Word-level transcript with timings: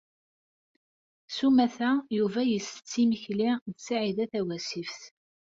S 1.35 1.37
umata, 1.47 1.89
Yuba 2.17 2.41
isett 2.57 2.93
imekli 3.03 3.49
d 3.73 3.75
Saɛida 3.85 4.25
Tawasift. 4.31 5.01